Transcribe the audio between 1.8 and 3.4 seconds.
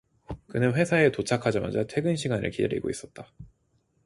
퇴근 시간을 기다리고 있었다.